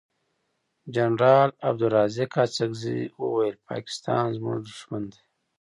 [0.95, 5.19] جنرال عبدلرازق اڅګزی وویل پاکستان زمونږ دوښمن دی.